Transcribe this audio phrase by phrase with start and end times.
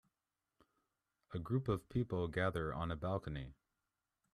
[1.31, 3.53] A group of people gather on a balcony.